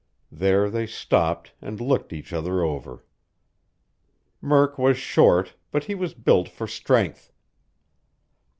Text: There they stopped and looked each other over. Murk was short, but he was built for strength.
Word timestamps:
There 0.31 0.67
they 0.67 0.87
stopped 0.87 1.53
and 1.61 1.79
looked 1.79 2.11
each 2.11 2.33
other 2.33 2.63
over. 2.63 3.05
Murk 4.41 4.79
was 4.79 4.97
short, 4.97 5.53
but 5.69 5.83
he 5.83 5.93
was 5.93 6.15
built 6.15 6.49
for 6.49 6.65
strength. 6.65 7.31